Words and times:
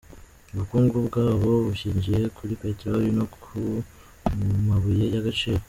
Ubukungu 0.53 0.95
bwabo 1.07 1.49
bushyingiye 1.65 2.21
kuri 2.37 2.53
Petroli 2.61 3.09
no 3.17 3.25
ku 3.43 3.51
mabuye 4.67 5.05
y’agaciro. 5.15 5.59